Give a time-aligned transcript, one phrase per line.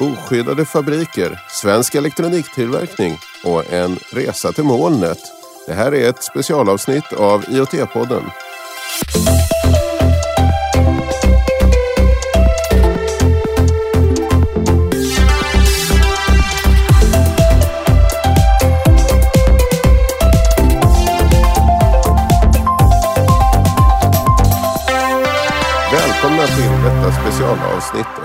[0.00, 5.18] Oskyddade fabriker, svensk elektroniktillverkning och en resa till molnet.
[5.66, 8.22] Det här är ett specialavsnitt av IoT-podden.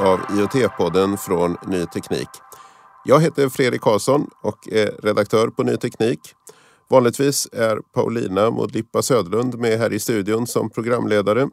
[0.10, 2.30] Av IoT-podden från Ny Teknik.
[3.06, 6.20] Jag heter Fredrik Karlsson och är redaktör på Ny Teknik.
[6.89, 11.50] Vanligtvis är Paulina Modlippa Söderlund med här i studion som programledare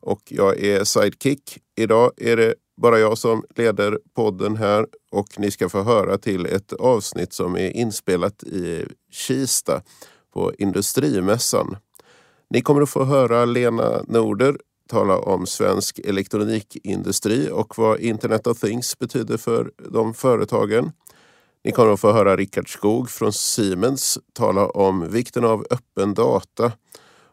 [0.00, 1.58] och jag är sidekick.
[1.76, 6.46] Idag är det bara jag som leder podden här och ni ska få höra till
[6.46, 9.82] ett avsnitt som är inspelat i Kista
[10.34, 11.76] på Industrimässan.
[12.50, 14.56] Ni kommer att få höra Lena Norder
[14.88, 20.92] tala om svensk elektronikindustri och vad Internet of Things betyder för de företagen.
[21.64, 26.72] Ni kommer att få höra Rickard Skog från Siemens tala om vikten av öppen data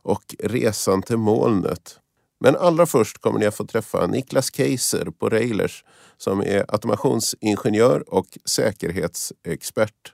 [0.01, 1.99] och resan till molnet.
[2.39, 5.83] Men allra först kommer ni att få träffa Niklas Keiser på Railers
[6.17, 10.13] som är automationsingenjör och säkerhetsexpert.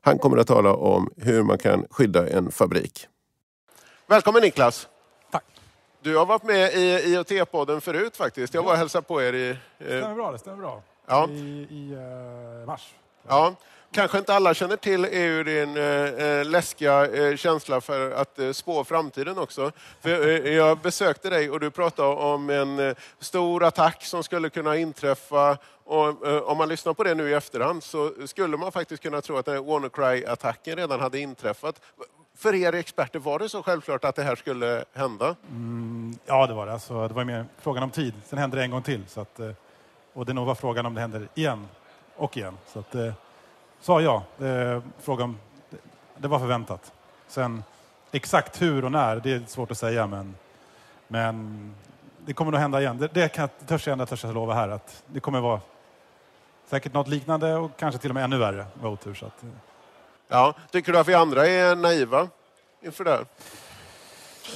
[0.00, 3.06] Han kommer att tala om hur man kan skydda en fabrik.
[4.08, 4.88] Välkommen Niklas!
[6.06, 8.54] Du har varit med i IoT-podden förut faktiskt.
[8.54, 9.56] Jag var och hälsade på er i...
[9.78, 10.32] Det stämmer bra.
[10.32, 10.82] Det stämmer bra.
[11.06, 11.28] Ja.
[11.28, 12.94] I, i eh, mars.
[13.28, 13.54] Ja,
[13.92, 18.84] kanske inte alla känner till EU din eh, läskiga eh, känsla för att eh, spå
[18.84, 19.72] framtiden också.
[20.00, 24.50] För, eh, jag besökte dig och du pratade om en eh, stor attack som skulle
[24.50, 25.58] kunna inträffa.
[25.84, 29.20] Och, eh, om man lyssnar på det nu i efterhand så skulle man faktiskt kunna
[29.20, 31.80] tro att den här WannaCry-attacken redan hade inträffat.
[32.36, 35.36] För er experter, var det så självklart att det här skulle hända?
[35.50, 36.72] Mm, ja, det var det.
[36.72, 38.14] Alltså, det var mer frågan om tid.
[38.24, 39.04] Sen hände det en gång till.
[39.08, 39.50] Så att, eh,
[40.12, 41.68] och det nog var frågan om det händer igen
[42.16, 42.58] och igen.
[42.66, 43.12] Så att, eh,
[43.80, 44.22] sa ja.
[44.36, 45.38] Det, frågan,
[45.70, 45.76] det,
[46.16, 46.92] det var förväntat.
[47.28, 47.62] Sen
[48.12, 50.06] exakt hur och när, det är svårt att säga.
[50.06, 50.34] Men,
[51.08, 51.74] men
[52.26, 52.98] det kommer nog hända igen.
[52.98, 54.68] Det, det kan, jag törs jag ändå törs jag lova här.
[54.68, 55.60] Att det kommer vara
[56.66, 58.66] säkert något liknande och kanske till och med ännu värre.
[58.74, 59.48] Var otur, så att, eh.
[60.28, 62.28] Ja, tycker du att vi andra är naiva
[62.82, 63.26] inför det här?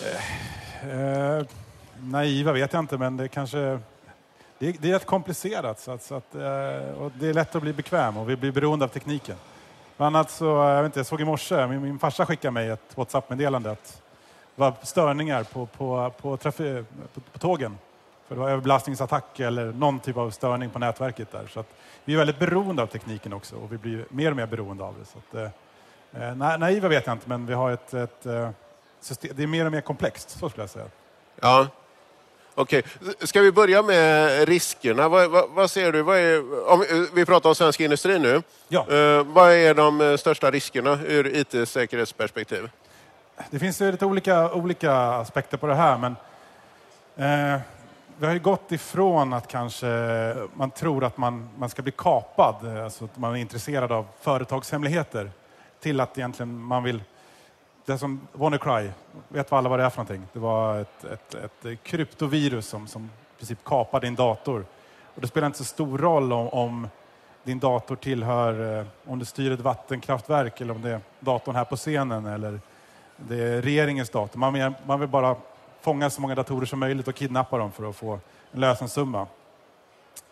[0.05, 1.47] Eh, eh
[2.03, 3.81] naiva vet jag inte, men det kanske...
[4.59, 7.55] Det är, det är rätt komplicerat, så att, så att, eh, och det är lätt
[7.55, 9.37] att bli bekväm och vi blir beroende av tekniken.
[9.97, 12.53] Bland annat så, eh, jag, vet inte, jag såg i morse, min, min farsa skickade
[12.53, 14.03] mig ett WhatsApp-meddelande att
[14.57, 17.79] det var störningar på, på, på, på, på tågen.
[18.31, 21.47] För det var överbelastningsattack eller någon typ av störning på nätverket där.
[21.53, 21.67] Så att
[22.05, 24.95] vi är väldigt beroende av tekniken också och vi blir mer och mer beroende av
[24.99, 25.05] det.
[25.05, 25.35] Så att,
[26.15, 28.51] eh, eh, na- naiva vet jag inte, men vi har ett, ett eh,
[29.01, 30.85] system, det är mer och mer komplext, så skulle jag säga.
[31.41, 31.67] Ja.
[32.55, 32.83] Okej,
[33.21, 35.09] ska vi börja med riskerna?
[35.09, 36.03] Vad, vad, vad ser du?
[36.03, 38.43] Vad är, om vi pratar om svensk industri nu.
[38.69, 38.81] Ja.
[38.81, 42.71] Eh, vad är de största riskerna ur IT-säkerhetsperspektiv?
[43.51, 46.17] Det finns ju lite olika, olika aspekter på det här, men
[47.55, 47.61] eh,
[48.21, 49.87] vi har ju gått ifrån att kanske
[50.55, 54.07] man tror att man, man ska bli kapad, eh, alltså att man är intresserad av
[54.21, 55.31] företagshemligheter,
[55.81, 57.03] till att egentligen man vill
[57.85, 58.91] det som WannaCry,
[59.29, 60.27] vet alla vad det är för någonting?
[60.33, 64.65] Det var ett, ett, ett kryptovirus som, som i princip kapade din dator.
[65.15, 66.89] Och det spelar inte så stor roll om, om
[67.43, 71.65] din dator tillhör, eh, om du styr ett vattenkraftverk eller om det är datorn här
[71.65, 72.61] på scenen eller
[73.17, 74.39] det är regeringens dator.
[74.39, 75.37] Man vill, man vill bara
[75.81, 78.21] fånga så många datorer som möjligt och kidnappa dem för att få
[78.53, 79.27] en lösensumma.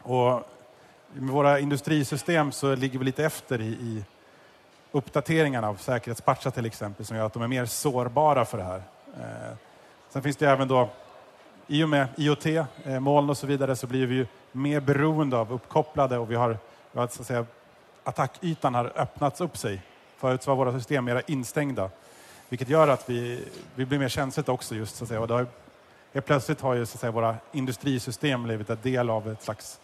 [0.02, 0.42] Och
[1.12, 4.04] med våra industrisystem så ligger vi lite efter i, i
[4.92, 8.82] uppdateringarna av säkerhetspatchar till exempel som gör att de är mer sårbara för det här.
[9.20, 9.56] Eh,
[10.08, 10.88] sen finns det även då,
[11.66, 15.36] i och med IoT, eh, moln och så vidare, så blir vi ju mer beroende
[15.36, 16.58] av uppkopplade och vi har,
[16.92, 17.46] vi har så att säga,
[18.04, 19.82] attackytan har öppnats upp sig.
[20.16, 21.90] Förut så var våra system mer instängda,
[22.48, 23.44] vilket gör att vi,
[23.74, 25.20] vi blir mer känsligt också just så att säga.
[25.20, 25.46] Och har,
[26.12, 29.80] helt plötsligt har ju så att säga, våra industrisystem blivit en del av ett slags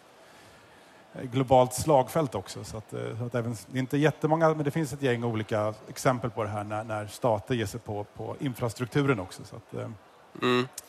[1.23, 2.65] globalt slagfält också.
[2.65, 5.25] Så att, eh, så att även, det är inte jättemånga, men det finns ett gäng
[5.25, 9.43] olika exempel på det här när, när stater ger sig på, på infrastrukturen också.
[9.45, 9.89] Så, att, eh,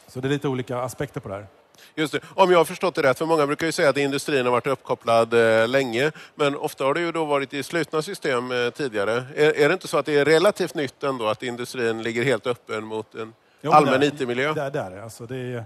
[0.08, 1.48] så det är lite olika aspekter på det här.
[1.96, 2.20] Just det.
[2.36, 4.68] Om jag har förstått det rätt, för många brukar ju säga att industrin har varit
[4.68, 9.24] uppkopplad eh, länge, men ofta har det ju då varit i slutna system eh, tidigare.
[9.36, 12.48] Är, är det inte så att det är relativt nytt ändå att industrin ligger helt
[12.48, 14.54] öppen mot en Jo, allmän IT-miljö?
[14.54, 15.04] Där, där är det.
[15.04, 15.36] alltså det.
[15.36, 15.66] Är,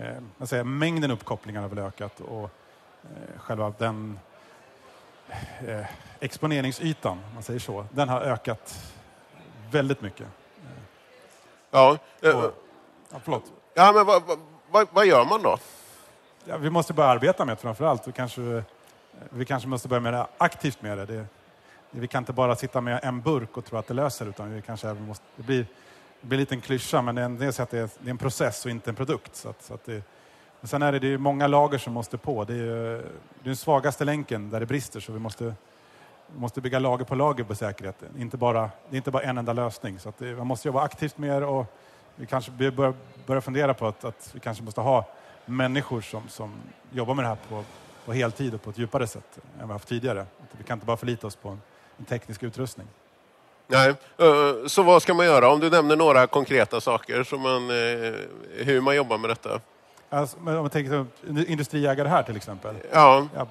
[0.00, 2.42] eh, man säger, mängden uppkopplingar har väl ökat och
[3.04, 4.18] eh, själva den
[5.68, 5.86] eh,
[6.20, 8.74] exponeringsytan, om man säger så, den har ökat
[9.70, 10.26] väldigt mycket.
[11.70, 11.98] Ja.
[12.22, 12.54] eh, Och,
[13.12, 13.44] ja, förlåt.
[13.74, 14.22] ja, men vad,
[14.72, 15.58] vad, vad, gör man då?
[16.44, 18.14] Ja, vi måste börja arbeta med det framför allt.
[18.14, 18.62] Kanske
[19.30, 21.06] vi kanske måste börja med det aktivt med det.
[21.06, 21.26] det.
[21.90, 24.62] Vi kan inte bara sitta med en burk och tro att det löser utan vi
[24.62, 25.66] kanske även måste, det, blir,
[26.20, 28.64] det blir en liten klyscha men det är, en, det är, det är en process
[28.64, 29.36] och inte en produkt.
[29.36, 30.02] Så att, så att det,
[30.60, 32.44] men sen är det, det är många lager som måste på.
[32.44, 33.02] Det är, det är
[33.42, 35.54] den svagaste länken där det brister så vi måste,
[36.36, 38.08] måste bygga lager på lager på säkerheten.
[38.18, 39.98] Inte bara, det är inte bara en enda lösning.
[39.98, 41.66] Så att det, man måste jobba aktivt mer och
[42.16, 42.94] vi kanske börjar,
[43.26, 45.08] börjar fundera på att, att vi kanske måste ha
[45.46, 46.52] människor som, som
[46.90, 47.64] jobbar med det här på,
[48.04, 50.26] på heltid och på ett djupare sätt än vi haft tidigare.
[50.52, 51.60] Vi kan inte bara förlita oss på en,
[51.98, 52.86] en teknisk utrustning.
[53.66, 53.94] Nej.
[54.66, 55.52] Så vad ska man göra?
[55.52, 58.14] Om du nämner några konkreta saker, som man, eh,
[58.64, 59.60] hur man jobbar med detta?
[60.08, 61.06] Alltså, om man tänker
[61.46, 62.76] industriägare här till exempel.
[62.92, 63.26] Ja.
[63.34, 63.46] ja.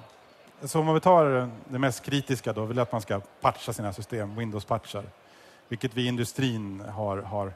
[0.64, 4.40] Så om vi tar det mest kritiska då, vill att man ska patcha sina system,
[4.40, 5.02] Windows-patchar.
[5.68, 7.52] Vilket vi i industrin har, har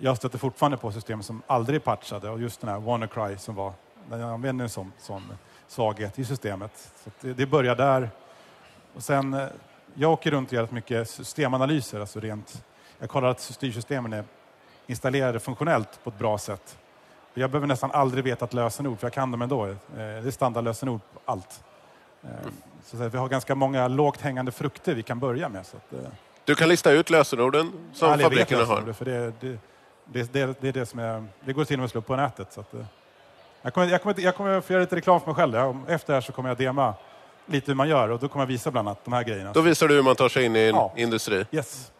[0.00, 3.54] jag stöter fortfarande på system som aldrig är patchade och just den här WannaCry som
[3.54, 3.72] var,
[4.10, 5.22] den använder en sån, sån
[5.68, 6.92] svaghet i systemet.
[7.04, 8.10] Så det, det börjar där.
[8.94, 9.46] Och sen, eh,
[9.94, 12.64] jag åker runt och gör mycket systemanalyser, alltså rent,
[12.98, 14.24] jag kollar att styrsystemen är
[14.86, 16.78] installerade funktionellt på ett bra sätt.
[17.34, 19.66] Jag behöver nästan aldrig veta ett lösenord, för jag kan dem ändå.
[19.66, 21.64] Eh, det är standardlösenord på allt.
[22.22, 22.28] Eh,
[22.84, 25.64] så vi har ganska många lågt hängande frukter vi kan börja med.
[26.44, 28.92] Du kan lista ut lösenorden som ja, fabrikerna har?
[28.92, 29.58] För det, det,
[30.12, 32.06] det, det, det, är det som är, det går till och med att slå upp
[32.06, 32.52] på nätet.
[32.52, 32.80] Så att, eh,
[33.62, 35.76] jag, kommer, jag, kommer, jag kommer få göra lite reklam för mig själv.
[35.88, 36.94] Efter det här så kommer jag dema
[37.46, 39.52] lite hur man gör och då kommer jag visa bland annat de här grejerna.
[39.52, 40.92] Då visar du hur man tar sig in i en ja.
[40.96, 41.46] industri?
[41.50, 41.92] Yes.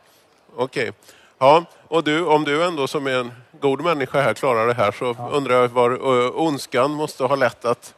[0.57, 0.83] Okej.
[0.83, 0.93] Okay.
[1.39, 4.93] Ja, och du, om du ändå som är en god människa här klarar det här
[4.93, 5.29] så ja.
[5.29, 7.95] undrar jag var uh, ondskan måste ha lätt att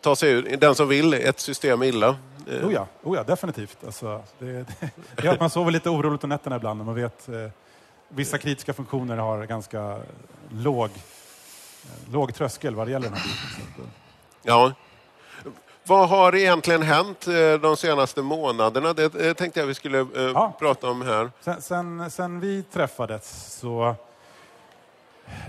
[0.00, 0.56] ta sig ur.
[0.56, 2.16] Den som vill ett system illa.
[2.46, 3.78] Oh ja, oh ja definitivt.
[3.86, 4.46] Alltså, det,
[4.80, 7.34] det, det man sover lite oroligt om nätterna ibland när man vet eh,
[8.14, 9.98] vissa kritiska funktioner har ganska
[10.50, 13.84] låg, eh, låg tröskel vad det gäller den här biten.
[13.84, 13.90] Eh.
[14.42, 14.72] Ja.
[15.84, 18.92] Vad har egentligen hänt eh, de senaste månaderna?
[18.92, 20.56] Det tänkte jag vi skulle ja.
[20.58, 21.30] prata om här.
[21.40, 23.94] Sen, sen, sen, vi träffades så...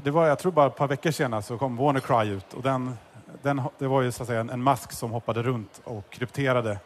[0.03, 2.53] Det var, jag tror bara ett par veckor senare så kom WannaCry ut.
[2.53, 2.97] Och den,
[3.41, 6.79] den, det var ju så att säga en, en mask som hoppade runt och krypterade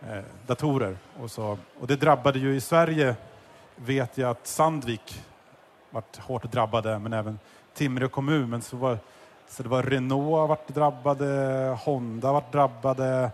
[0.00, 0.96] eh, datorer.
[1.20, 3.16] Och, så, och det drabbade ju i Sverige
[3.76, 5.24] vet jag att Sandvik
[5.90, 7.38] varit hårt drabbade, men även
[7.74, 8.50] Timrå kommun.
[8.50, 8.98] Men så, var,
[9.48, 13.30] så det var Renault varit drabbade, Honda varit drabbade.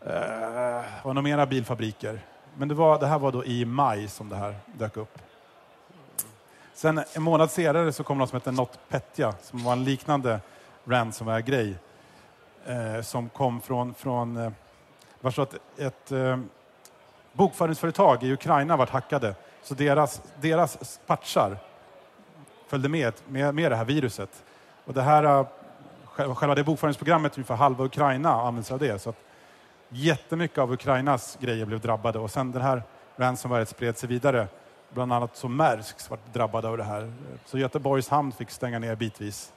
[0.00, 2.20] Eh, det var några mera bilfabriker.
[2.56, 5.18] Men det, var, det här var då i maj som det här dök upp.
[6.74, 10.40] Sen en månad senare så kom något som hette NotPetya, som var en liknande
[10.84, 11.76] ransomware-grej.
[12.66, 14.52] Eh, som kom från, från eh,
[15.20, 16.38] var så att ett eh,
[17.34, 21.56] bokföringsföretag i Ukraina varit hackade så deras, deras patchar
[22.68, 24.44] följde med, med, med det här viruset.
[24.84, 28.98] Och det här, äh, själva det bokföringsprogrammet, ungefär halva Ukraina använder sig av det.
[28.98, 29.18] Så att
[29.88, 32.82] jättemycket av Ukrainas grejer blev drabbade och sen den här
[33.16, 34.48] ransomware spred sig vidare.
[34.90, 37.12] Bland annat så Maersk var drabbade av det här.
[37.44, 39.52] Så Göteborgs hamn fick stänga ner bitvis.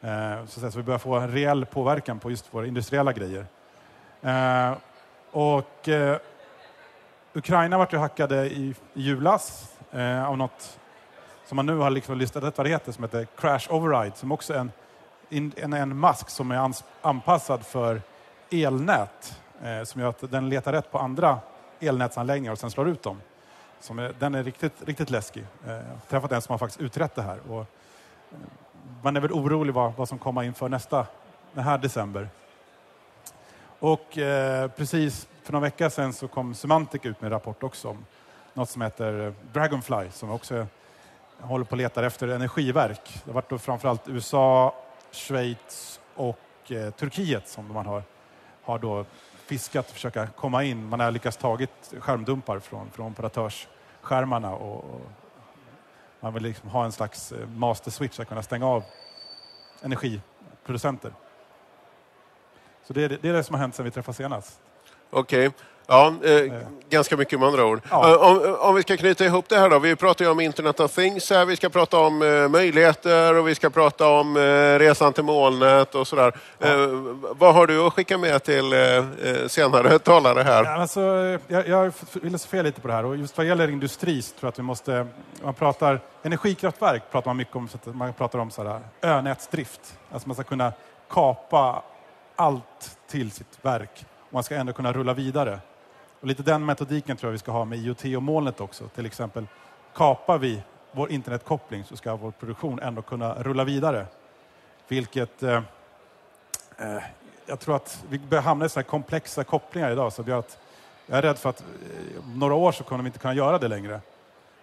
[0.00, 3.46] Eh, så, vi börjar få en reell påverkan på just våra industriella grejer.
[4.22, 4.72] Eh,
[5.30, 6.18] och eh,
[7.32, 10.78] Ukraina vart ju hackade i, i julas eh, av något
[11.46, 14.32] som man nu har liksom listat ut vad det heter, som heter Crash Override, som
[14.32, 14.72] också är en,
[15.56, 18.02] en, en mask som är anpassad för
[18.50, 21.38] elnät, eh, som gör att den letar rätt på andra
[21.80, 23.20] elnätsanläggningar och sen slår ut dem.
[23.80, 25.46] Som är, den är riktigt, riktigt läskig.
[25.66, 27.38] Eh, jag har träffat en som har faktiskt utrett det här.
[27.50, 27.66] Och, eh,
[29.02, 31.06] man är väl orolig vad, vad som kommer inför nästa,
[31.52, 32.28] den här december.
[33.78, 37.88] Och eh, precis för några veckor sedan så kom Semantic ut med en rapport också
[37.88, 38.06] om
[38.54, 40.66] något som heter Dragonfly som också
[41.40, 43.20] håller på att leta efter energiverk.
[43.24, 44.74] Det har varit då framförallt USA,
[45.12, 46.38] Schweiz och
[46.68, 48.02] eh, Turkiet som man har,
[48.62, 49.04] har då
[49.46, 50.88] fiskat och försöka komma in.
[50.88, 55.10] Man har lyckats tagit skärmdumpar från, från operatörsskärmarna och, och
[56.20, 58.84] man vill liksom ha en slags eh, master switch att kunna stänga av
[59.82, 61.12] energiproducenter.
[62.82, 64.60] Så det är, det är det som har hänt sedan vi träffades senast.
[65.10, 65.46] Okej.
[65.46, 65.64] Okay.
[65.90, 66.52] Ja, eh,
[66.90, 67.80] ganska mycket med andra ord.
[67.90, 68.10] Ja.
[68.10, 69.78] Eh, om, om, vi ska knyta ihop det här då.
[69.78, 71.44] Vi pratar ju om Internet of Things här.
[71.44, 74.40] Vi ska prata om eh, möjligheter och vi ska prata om eh,
[74.78, 76.32] resan till molnet och sådär.
[76.58, 76.66] Ja.
[76.66, 76.88] Eh,
[77.30, 79.04] vad har du att skicka med till eh,
[79.46, 80.64] senare talare här?
[80.64, 81.00] Ja, alltså,
[81.48, 84.48] jag, jag filosoferar lite på det här och just vad gäller industri så tror jag
[84.48, 85.06] att vi måste...
[85.42, 87.68] Man pratar energikraftverk pratar man mycket om.
[87.68, 89.98] Så man pratar om så här, önätsdrift.
[90.12, 90.72] Alltså man ska kunna
[91.10, 91.82] kapa
[92.36, 95.60] allt till sitt verk och man ska ändå kunna rulla vidare.
[96.20, 98.88] Och lite den metodiken tror jag vi ska ha med IoT och molnet också.
[98.88, 99.46] Till exempel
[99.94, 104.06] kapar vi vår internetkoppling så ska vår produktion ändå kunna rulla vidare.
[104.88, 105.62] Vilket eh,
[106.78, 107.02] eh
[107.48, 110.12] jag tror att vi börjar hamna i sådana komplexa kopplingar idag.
[110.12, 110.44] Så att jag
[111.06, 113.68] är rädd för att eh, om några år så kommer vi inte kunna göra det
[113.68, 114.00] längre.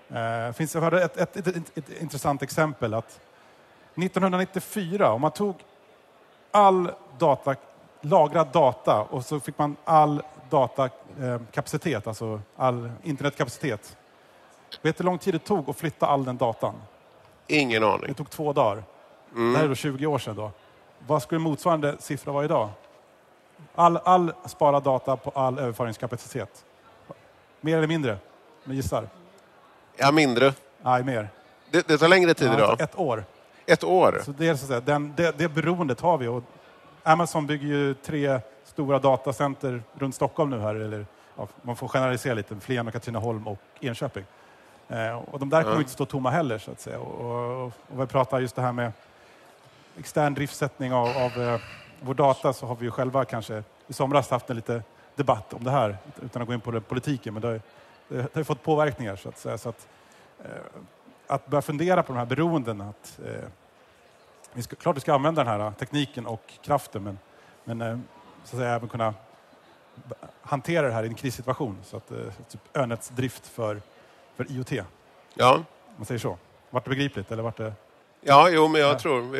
[0.10, 2.94] Eh, finns, jag hörde ett, ett, ett, ett, intressant exempel.
[2.94, 3.20] att
[3.96, 5.56] 1994, om man tog
[6.52, 7.56] all data,
[8.06, 13.98] lagrad data och så fick man all datakapacitet, alltså all internetkapacitet.
[14.82, 16.76] Vet du hur lång tid det tog att flytta all den datan?
[17.48, 18.08] Ingen aning.
[18.08, 18.84] Det tog två dagar.
[19.36, 19.52] Mm.
[19.52, 20.36] Det här är då 20 år sedan.
[20.36, 20.52] Då.
[21.08, 22.70] Vad skulle motsvarande siffra vara idag?
[23.76, 26.66] All, all sparad data på all överföringskapacitet.
[27.62, 28.18] Mer eller mindre?
[28.64, 29.08] Med gissar.
[29.98, 30.54] Ja, mindre.
[30.82, 31.30] Nej, mer.
[31.72, 32.82] Det, det tar längre tid ja, idag?
[32.82, 33.24] Ett år.
[33.66, 34.22] Ett år?
[34.26, 36.28] Så det, är, så att säga, den, det, det beroendet har vi.
[36.28, 36.44] Och
[37.08, 40.76] Amazon bygger ju tre stora datacenter runt Stockholm nu här.
[40.76, 42.56] Eller, ja, man får generalisera lite.
[42.60, 44.24] Flen, och Katrineholm och Enköping.
[44.88, 45.82] Eh, och de där kommer mm.
[45.82, 46.58] inte stå tomma heller.
[46.58, 47.00] så att säga.
[47.00, 48.92] Och, och, och vi pratar just det här med
[49.98, 51.62] extern driftsättning av, av eh,
[52.02, 54.84] vår data så har vi ju själva kanske i somras haft en lite
[55.16, 57.34] debatt om det här utan att gå in på det, politiken.
[57.34, 57.62] Men det har,
[58.08, 59.58] det har fått påverkningar så att säga.
[59.58, 59.88] Så att,
[60.44, 60.50] eh,
[61.28, 62.82] att börja fundera på de här beroenden.
[62.82, 63.50] Att, eh,
[64.56, 67.20] vi ska, klart vi ska använda den här tekniken och kraften men,
[67.64, 68.00] men eh,
[68.44, 69.14] så att säga, även kunna
[70.42, 71.78] hantera det här i en krissituation.
[71.84, 72.18] Så att, eh,
[72.50, 73.82] typ önätsdrift för,
[74.36, 74.72] för IoT.
[75.34, 75.64] Ja.
[75.98, 76.38] Man säger så.
[76.70, 77.32] Vart det begripligt?
[77.32, 77.74] Eller vart det...
[78.22, 79.00] Ja, jo, men jag ja.
[79.00, 79.38] tror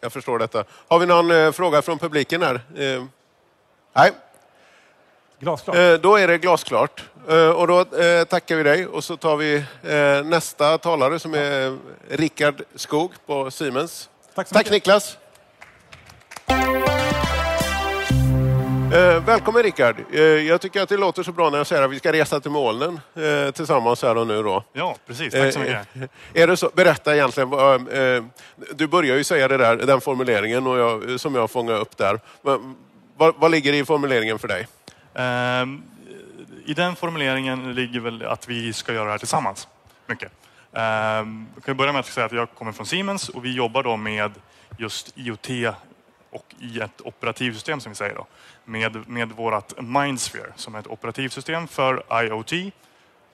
[0.00, 0.64] jag förstår detta.
[0.70, 2.60] Har vi någon fråga från publiken här?
[3.92, 4.12] Nej.
[5.38, 6.02] Glasklart.
[6.02, 7.04] Då är det glasklart.
[7.56, 7.84] Och då
[8.24, 9.64] tackar vi dig och så tar vi
[10.24, 14.10] nästa talare som är Rickard Skog på Siemens.
[14.36, 15.18] Tack, så Tack Niklas!
[18.92, 19.96] Eh, välkommen Rickard!
[20.12, 22.40] Eh, jag tycker att det låter så bra när jag säger att vi ska resa
[22.40, 24.42] till molnen eh, tillsammans här och nu.
[24.42, 24.64] Då.
[24.72, 25.32] Ja, precis.
[25.32, 25.86] Tack så mycket.
[25.94, 26.70] Eh, är det så?
[26.74, 27.52] Berätta egentligen.
[27.52, 28.24] Eh,
[28.74, 32.20] du börjar ju säga det där, den formuleringen och jag, som jag fångade upp där.
[32.42, 34.68] Vad, vad ligger i formuleringen för dig?
[35.14, 35.82] Ehm,
[36.66, 39.68] I den formuleringen ligger väl att vi ska göra det här tillsammans.
[40.06, 40.32] Mycket.
[40.76, 43.82] Ehm, jag kan börja med att säga att jag kommer från Siemens och vi jobbar
[43.82, 44.32] då med
[44.78, 45.48] just IoT
[46.30, 48.26] och i ett operativsystem som vi säger då,
[48.64, 52.72] med, med vårt Mindsphere som är ett operativsystem för IoT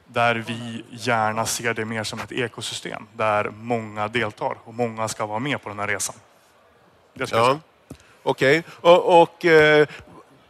[0.06, 5.26] där vi gärna ser det mer som ett ekosystem där många deltar och många ska
[5.26, 6.14] vara med på den här resan.
[7.14, 7.58] ja.
[8.22, 8.92] Okej, okay.
[8.92, 9.88] och, och eh,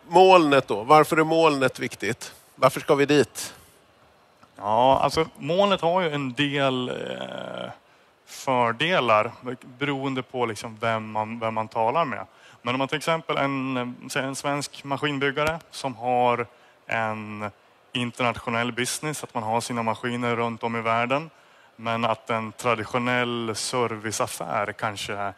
[0.08, 0.82] molnet då?
[0.82, 2.34] Varför är molnet viktigt?
[2.54, 3.54] Varför ska vi dit?
[4.56, 7.70] Ja, alltså molnet har ju en del eh,
[8.26, 9.32] fördelar
[9.78, 12.26] beroende på liksom vem, man, vem man talar med.
[12.62, 13.76] Men om man till exempel en,
[14.16, 16.46] en svensk maskinbyggare som har
[16.86, 17.50] en
[17.92, 21.30] internationell business, att man har sina maskiner runt om i världen,
[21.76, 25.32] men att en traditionell serviceaffär kanske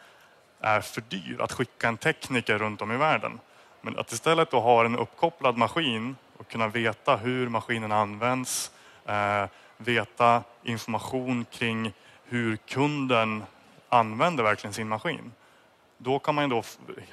[0.59, 3.39] är för dyr att skicka en tekniker runt om i världen.
[3.81, 8.71] Men att istället då ha en uppkopplad maskin och kunna veta hur maskinen används,
[9.05, 11.93] eh, veta information kring
[12.23, 13.43] hur kunden
[13.89, 15.31] använder verkligen sin maskin.
[15.97, 16.63] Då kan man då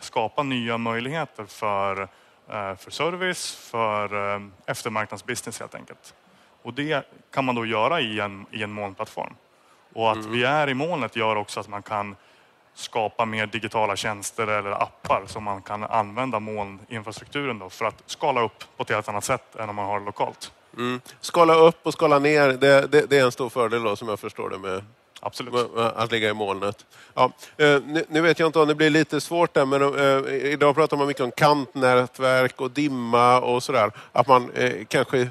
[0.01, 2.03] skapa nya möjligheter för,
[2.49, 6.15] eh, för service, för eh, eftermarknadsbusiness helt enkelt.
[6.63, 9.35] Och det kan man då göra i en, i en molnplattform.
[9.93, 10.31] Och att mm.
[10.33, 12.17] vi är i molnet gör också att man kan
[12.75, 18.41] skapa mer digitala tjänster eller appar som man kan använda molninfrastrukturen då för att skala
[18.41, 20.53] upp på ett helt annat sätt än om man har det lokalt.
[20.77, 21.01] Mm.
[21.21, 24.21] Skala upp och skala ner, det, det, det är en stor fördel då, som jag
[24.21, 24.83] förstår det med
[25.25, 25.55] Absolut.
[25.77, 26.87] Att ligga i molnet.
[27.15, 30.75] Ja, eh, nu vet jag inte om det blir lite svårt där, men eh, idag
[30.75, 33.91] pratar man mycket om kantnätverk och dimma och sådär.
[34.13, 35.29] Att man eh, kanske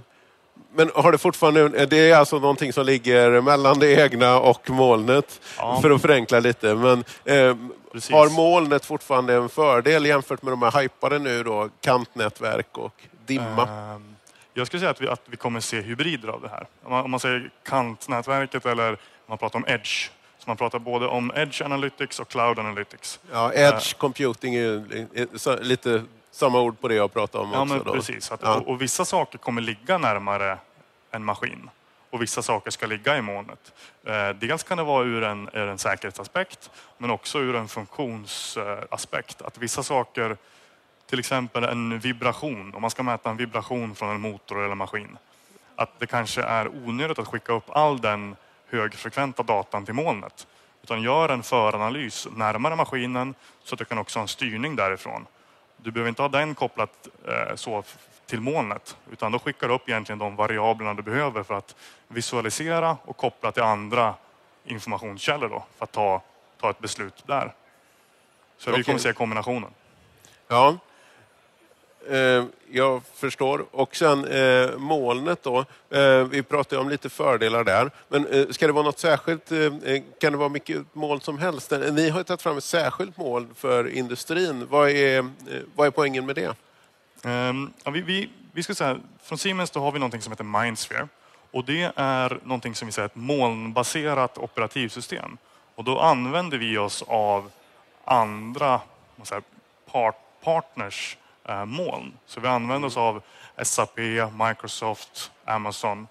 [0.74, 5.42] men har det fortfarande, det är alltså någonting som ligger mellan det egna och molnet,
[5.58, 5.80] ja.
[5.82, 6.76] för att förenkla lite.
[6.76, 7.56] Men eh,
[8.12, 12.94] har molnet fortfarande en fördel jämfört med de här hypade nu då, kantnätverk och
[13.26, 13.94] dimma?
[13.96, 14.11] Um,
[14.53, 16.67] jag skulle säga att vi, att vi kommer se hybrider av det här.
[16.84, 20.10] Om man, om man säger kantnätverket eller man pratar om edge.
[20.38, 23.20] Så man pratar både om edge analytics och cloud analytics.
[23.31, 27.74] Ja, edge uh, computing är lite samma ord på det jag pratar om ja, också.
[27.74, 28.31] Men precis.
[28.31, 28.55] Att, ja.
[28.55, 30.58] och, och, vissa saker kommer ligga närmare
[31.12, 31.70] en maskin
[32.10, 33.74] och vissa saker ska ligga i molnet.
[34.05, 39.41] Eh, dels kan det vara ur en, ur en säkerhetsaspekt men också ur en funktionsaspekt.
[39.41, 40.38] Att vissa saker,
[41.12, 45.18] till exempel en vibration, om man ska mäta en vibration från en motor eller maskin.
[45.75, 48.36] Att det kanske är onödigt att skicka upp all den
[48.68, 50.48] högfrekventa datan till molnet.
[50.84, 55.25] Utan gör en föranalys närmare maskinen så att du kan också ha en styrning därifrån.
[55.77, 57.84] Du behöver inte ha den kopplat eh, så
[58.25, 61.75] till molnet utan då skickar du upp egentligen de variablerna du behöver för att
[62.08, 64.13] visualisera och koppla till andra
[64.65, 66.22] informationskällor då, för att ta,
[66.62, 67.53] ta ett beslut där.
[68.58, 68.80] Så okay.
[68.80, 69.70] vi kommer se kombinationen.
[70.48, 70.77] Ja,
[72.10, 73.65] eh, jag förstår.
[73.72, 75.65] Och sen eh, molnet då.
[75.89, 77.91] Eh, vi pratade om lite fördelar där.
[78.08, 79.51] Men eh, ska det vara något särskilt?
[79.51, 81.72] Eh, eh kan det vara mycket mål som helst?
[81.72, 84.67] Eh, ni har tagit fram ett särskilt mål för industrin.
[84.70, 85.25] Vad är, eh,
[85.75, 86.55] vad är poängen med det?
[87.24, 90.43] Um, ja, vi, vi, vi ska säga, från Siemens då har vi något som heter
[90.43, 91.08] Mindsphere.
[91.51, 95.38] Och det är någonting som vi säger ett molnbaserat operativsystem.
[95.75, 97.51] Och då använder vi oss av
[98.05, 98.81] andra
[99.24, 99.41] säga,
[99.91, 102.14] part, partners Eh, moln.
[102.26, 103.22] Så vi använder oss av
[103.64, 104.00] SAP,
[104.48, 106.08] Microsoft, Amazon.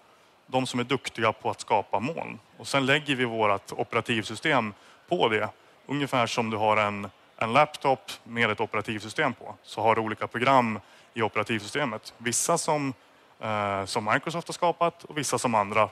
[0.46, 2.38] De som är duktiga på att skapa moln.
[2.56, 4.74] Och sen lägger vi vårt operativsystem
[5.08, 5.48] på det.
[5.86, 9.54] Ungefär som du har en, en laptop med ett operativsystem på.
[9.62, 10.80] Så har du olika program
[11.14, 12.14] i operativsystemet.
[12.18, 12.94] Vissa som,
[13.40, 15.88] eh, som Microsoft har skapat och vissa som andra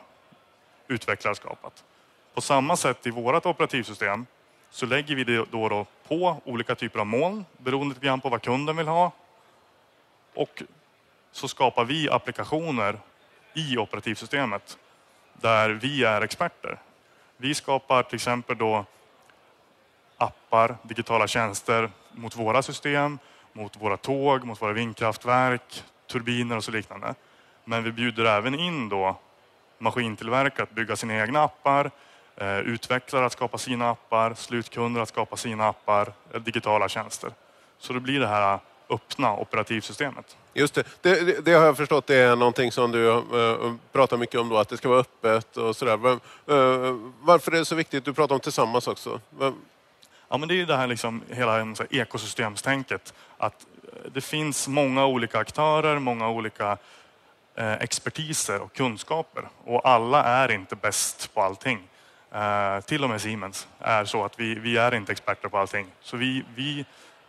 [0.88, 1.84] utvecklare har skapat.
[2.34, 4.26] På samma sätt i vårt operativsystem
[4.70, 8.28] så lägger vi det då, då på olika typer av moln beroende lite grann på
[8.28, 9.12] vad kunden vill ha.
[10.34, 10.62] Och
[11.32, 12.98] så skapar vi applikationer
[13.54, 14.78] i operativsystemet
[15.32, 16.78] där vi är experter.
[17.36, 18.84] Vi skapar till exempel då
[20.16, 23.18] appar, digitala tjänster mot våra system,
[23.52, 27.14] mot våra tåg, mot våra vindkraftverk, turbiner och så liknande.
[27.64, 29.16] Men vi bjuder även in då
[29.78, 31.90] maskintillverkare att bygga sina egna appar,
[32.36, 37.30] eh, utvecklare att skapa sina appar, slutkunder att skapa sina appar, eh, digitala tjänster.
[37.78, 38.58] Så det blir det här
[38.90, 40.36] öppna operativsystemet.
[40.54, 40.86] Just det.
[41.00, 44.56] Det, det har jag förstått det är någonting som du uh, pratar mycket om då,
[44.56, 46.06] att det ska vara öppet och sådär.
[46.06, 46.20] Uh,
[47.20, 48.04] varför är det så viktigt?
[48.04, 49.20] Du pratar om tillsammans också.
[50.28, 53.14] Ja, men det är det här liksom, hela en, så här, ekosystemstänket.
[53.38, 53.66] Att
[54.12, 56.78] det finns många olika aktörer, många olika
[57.54, 59.48] eh, expertiser och kunskaper.
[59.64, 61.88] Och alla är inte bäst på allting.
[62.32, 65.86] Eh, till och med Siemens är så att vi, vi är inte experter på allting.
[66.00, 66.84] Så vi, vi,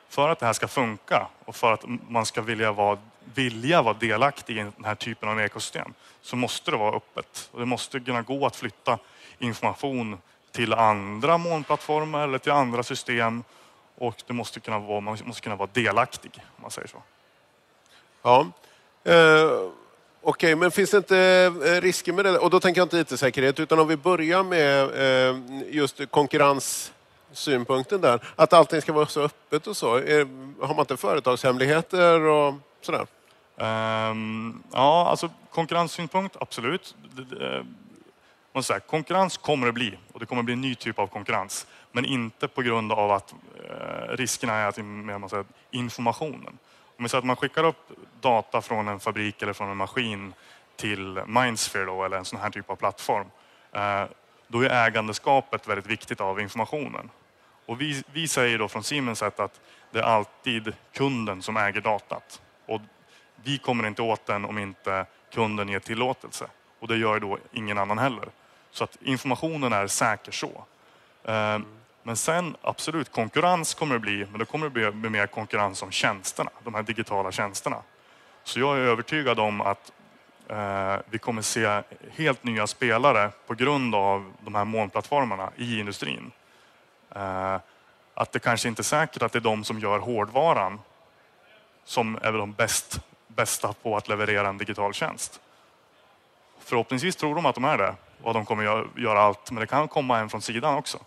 [0.10, 2.98] för att det här ska funka och för att man ska vilja vara,
[3.34, 7.50] vilja vara delaktig i den här typen av ekosystem så måste det vara öppet.
[7.52, 8.98] Och det måste kunna gå att flytta
[9.40, 10.18] information
[10.52, 13.44] till andra molnplattformar eller till andra system
[13.98, 17.04] och det måste kunna vara, man måste kunna vara delaktig om man säger så.
[18.22, 18.48] Ja.
[19.08, 19.72] Uh...
[20.22, 21.18] Okej, men finns det inte
[21.66, 22.38] eh, risker med det?
[22.38, 24.84] Och då tänker jag inte IT-säkerhet, utan om vi börjar med
[25.30, 25.38] eh,
[25.70, 26.12] just
[27.32, 28.24] synpunkten där.
[28.36, 29.94] Att allting ska vara så öppet och så.
[30.62, 33.08] Har man inte företagshemligheter och sådär?
[33.60, 36.96] Um, ja, alltså konkurrenssynpunkt, absolut.
[37.42, 37.64] Eh,
[38.54, 41.68] man säger, konkurrens kommer det bli och det kommer bli en ny typ av konkurrens.
[41.92, 43.34] Men inte på grund av att
[43.70, 46.58] eh, riskerna är att, med, man säger, informationen.
[46.98, 47.90] Om vi säger att man skickar upp
[48.22, 50.34] data från en fabrik eller från en maskin
[50.76, 53.28] till Mindsphere då, eller en sån här typ av plattform.
[53.72, 54.04] Eh,
[54.52, 57.10] då är ägandeskapet väldigt viktigt av informationen.
[57.66, 59.60] Och vi, vi säger då från Siemens att
[59.92, 62.42] det är alltid kunden som äger datat.
[62.66, 62.82] Och
[63.44, 66.48] vi kommer inte åt den om inte kunden ger tillåtelse.
[66.80, 68.30] Och det gör då ingen annan heller.
[68.72, 70.66] Så att informationen är säker så.
[71.26, 71.66] Ehm,
[72.04, 75.92] men sen absolut, konkurrens kommer det bli, men det kommer det bli mer konkurrens om
[75.92, 77.82] tjänsterna, de här digitala tjänsterna.
[78.44, 79.92] Så jag är övertygad om att
[81.10, 81.82] vi kommer se
[82.12, 86.32] helt nya spelare på grund av de här molnplattformarna i industrin.
[87.16, 87.58] Eh,
[88.14, 90.80] att det kanske inte är säkert att det är de som gör hårdvaran
[91.84, 95.40] som är de bäst, bästa på att leverera en digital tjänst.
[96.60, 99.88] Förhoppningsvis tror de att de är det och de kommer göra allt, men det kan
[99.88, 101.00] komma en från sidan också.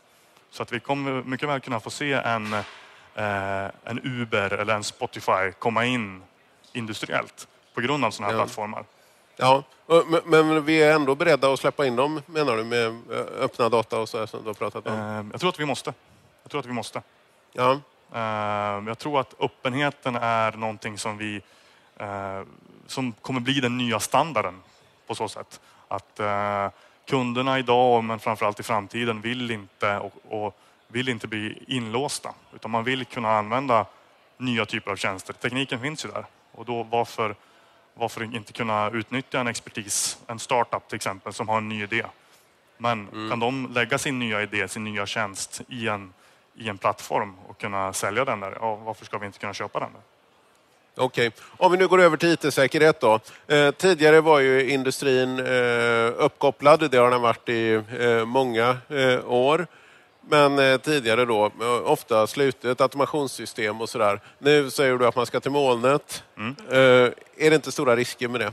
[0.51, 2.53] Så att vi kommer mycket väl kunna få se en,
[3.15, 6.23] eh, en Uber eller en Spotify komma in
[6.73, 8.45] industriellt på grund av sådana här ja.
[8.45, 8.85] plattformar.
[9.37, 9.63] Ja,
[10.25, 13.99] men vi är ändå beredda att släppa in dem menar du med eh, öppna data
[13.99, 14.93] och så här som du har pratat om?
[14.93, 15.95] Eh, jag tror att vi måste.
[16.43, 17.03] Jag tror att vi måste.
[17.53, 17.81] Ja.
[18.13, 21.41] Eh, jag tror att öppenheten är någonting som vi
[22.87, 24.63] som kommer bli den nya standarden
[25.07, 25.61] på så sätt.
[25.89, 26.21] Att
[27.07, 30.57] kunderna idag, men framförallt i framtiden, vill inte och, och,
[30.89, 32.35] vill inte bli inlåsta.
[32.55, 33.87] Utan man vill kunna använda
[34.37, 35.33] nya typer av tjänster.
[35.33, 36.25] Tekniken finns ju där.
[36.53, 37.35] Och då varför,
[37.95, 42.05] varför inte kunna utnyttja en expertis, en startup till exempel, som har en ny idé.
[42.79, 43.31] Men mm.
[43.31, 46.13] kan de lägga sin nya idé, sin nya tjänst i en,
[46.55, 49.81] i en plattform och kunna sälja den där, ja, varför ska vi inte kunna köpa
[49.81, 49.93] den?
[49.93, 50.03] Där?
[50.95, 51.41] Okej, okay.
[51.57, 53.21] om vi nu går över till IT-säkerhet då.
[53.47, 59.31] Eh, tidigare var ju industrin eh, uppkopplad, det har den varit i eh, många eh,
[59.31, 59.67] år.
[60.29, 64.21] Men eh, tidigare då eh, ofta slutet, automationssystem och sådär.
[64.39, 66.25] Nu säger du att man ska till molnet.
[66.37, 66.57] Mm.
[67.37, 68.53] är det inte stora risker med det?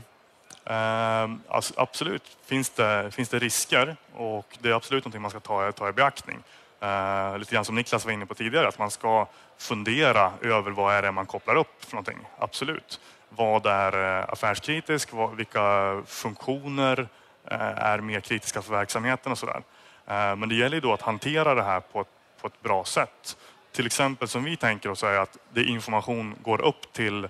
[1.48, 5.72] Alltså, absolut finns det, finns det risker och det är absolut något man ska ta,
[5.72, 6.38] ta i beaktning.
[6.80, 9.26] Eh, lite grann som Niklas var inne på tidigare, att man ska
[9.58, 12.18] fundera över vad är det man kopplar upp för någonting.
[12.38, 13.00] Absolut.
[13.28, 15.12] Vad är eh, affärskritiskt?
[15.12, 17.08] Vad, vilka funktioner
[17.50, 19.62] eh, är mer kritiska för verksamheten och sådär.
[20.10, 22.08] Eh, men det gäller ju då att hantera det här på ett,
[22.40, 23.36] på ett bra sätt.
[23.72, 27.28] Till exempel som vi tänker oss är att det information går upp till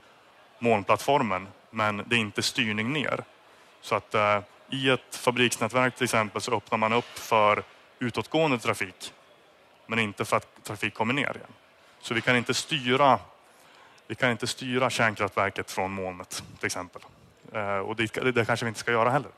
[0.59, 3.25] molnplattformen men det är inte styrning ner.
[3.81, 4.39] Så att eh,
[4.71, 7.63] i ett fabriksnätverk till exempel så öppnar man upp för
[7.99, 9.13] utåtgående trafik
[9.87, 11.53] men inte för att trafik kommer ner igen.
[12.01, 13.19] Så vi kan inte styra,
[14.07, 17.03] vi kan inte styra kärnkraftverket från molnet till exempel.
[17.53, 19.31] Eh, och det, det kanske vi inte ska göra heller.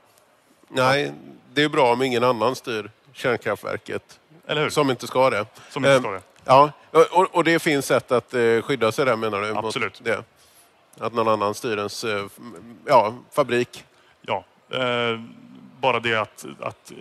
[0.69, 1.13] Nej,
[1.53, 4.21] det är bra om ingen annan styr kärnkraftverket.
[4.47, 4.71] Eller hur?
[4.71, 5.47] Som inte ska det.
[5.71, 6.23] Som inte ska det.
[6.45, 9.57] Ja, och, och det finns sätt att eh, skydda sig där menar du?
[9.57, 10.01] Absolut.
[10.05, 10.25] Det.
[10.99, 12.27] Att någon annan styr ens eh,
[12.87, 13.85] ja, fabrik.
[14.21, 15.21] Ja, eh,
[15.81, 16.93] bara det att, att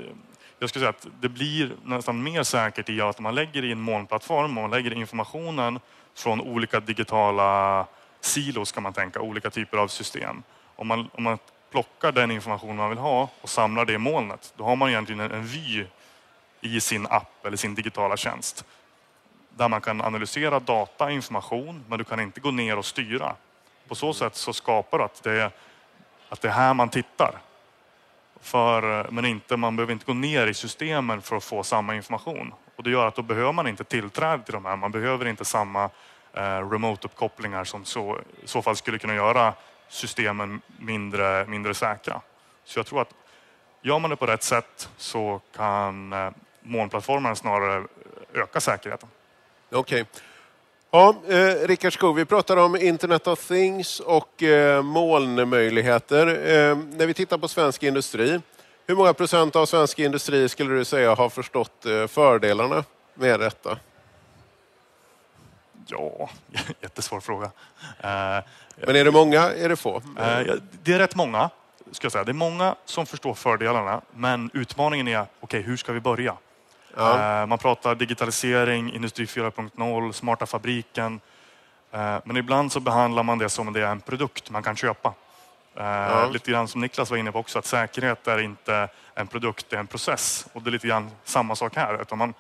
[0.60, 3.82] jag skulle säga att det blir nästan mer säkert i att man lägger i en
[3.82, 5.80] molnplattform och lägger informationen
[6.16, 7.86] från olika digitala
[8.22, 10.44] silos kan man tänka, olika typer av system.
[10.76, 11.38] Om man, om man
[11.72, 15.20] plockar den information man vill ha och samlar det i molnet, då har man egentligen
[15.20, 15.86] en, en vy
[16.62, 18.66] i sin app eller sin digitala tjänst.
[19.50, 23.36] Där man kan analysera data, information, men du kan inte gå ner och styra.
[23.88, 25.52] På så sätt så skapar du att det är
[26.32, 27.42] att det är här man tittar.
[28.42, 32.54] För, men inte, man behöver inte gå ner i systemen för att få samma information.
[32.76, 34.76] Och det gör att då behöver man inte tillträde till de här.
[34.76, 35.84] Man behöver inte samma
[36.34, 39.54] eh, remote-uppkopplingar som så, i så fall skulle kunna göra
[39.88, 42.22] systemen mindre, mindre säkra.
[42.64, 43.14] Så jag tror att
[43.82, 46.30] gör man det på rätt sätt så kan eh,
[46.62, 47.84] molnplattformen snarare
[48.34, 49.10] öka säkerheten.
[49.72, 50.06] Okej.
[50.92, 56.28] Ja, eh, Rickard Skog, vi pratar om Internet of Things och eh, molnmöjligheter.
[56.28, 58.42] Eh, när vi tittar på svensk industri,
[58.88, 63.78] hur många procent av svensk industri skulle du säga har förstått eh, fördelarna med detta?
[65.88, 66.30] Ja,
[66.82, 67.46] jättesvår fråga.
[68.00, 68.40] Eh,
[68.76, 69.42] Men är det många?
[69.42, 69.96] Är det få?
[69.96, 71.50] Eh, Det är rätt många.
[71.92, 72.24] Ska jag säga.
[72.24, 76.36] Det är många som förstår fördelarna, men utmaningen är okej, hur ska vi börja?
[76.96, 77.42] Ja.
[77.42, 81.20] Eh, Man pratar digitalisering, industri 4.0, smarta fabriken.
[81.92, 84.76] Eh, Men ibland så behandlar man det som om det är en produkt man kan
[84.76, 85.14] köpa.
[85.76, 89.66] Eh, Lite grann som Niklas var inne på också, att säkerhet är inte en produkt,
[89.70, 90.48] det är en process.
[90.54, 92.02] Och det är lite grann samma sak här.
[92.02, 92.34] Utan man,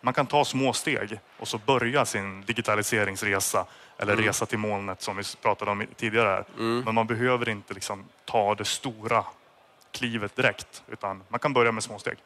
[0.00, 3.64] man kan ta små steg och så börja sin digitaliseringsresa
[3.98, 6.28] eller resa till molnet som vi pratade om tidigare.
[6.28, 6.44] Här.
[6.84, 9.24] Men man behöver inte liksom ta det stora
[9.92, 12.16] klivet direkt, utan man kan börja med små steg.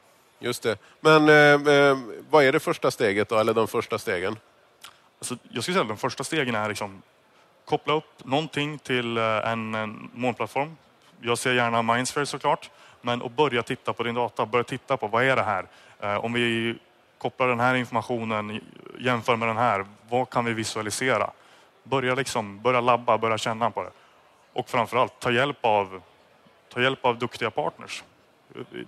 [0.42, 0.78] Just det.
[1.00, 1.98] Men eh, eh,
[2.30, 4.36] vad är det första steget då, eller de första stegen?
[5.18, 7.02] Alltså, jag skulle säga att de första stegen är liksom
[7.64, 10.76] koppla upp någonting till eh, en, en molnplattform.
[11.20, 15.06] Jag ser gärna Mindsphere såklart, men att börja titta på din data, börja titta på
[15.06, 15.66] vad är det här?
[16.00, 16.76] Eh, Om vi
[17.18, 18.60] kopplar den här informationen,
[18.98, 21.30] jämför med den här, vad kan vi visualisera?
[21.82, 23.90] Börja, liksom, börja labba, börja känna på det.
[24.52, 26.02] Och framförallt ta hjälp av,
[26.68, 28.02] ta hjälp av duktiga partners.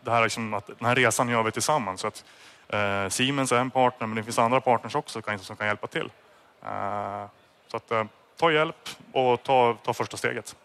[0.05, 2.01] Det här liksom att den här resan gör vi tillsammans.
[2.01, 2.25] Så att,
[2.69, 5.87] eh, Siemens är en partner, men det finns andra partners också kan- som kan hjälpa
[5.87, 6.11] till.
[6.65, 7.25] Eh,
[7.71, 8.05] så att, eh,
[8.37, 10.57] ta hjälp och ta, ta första steget.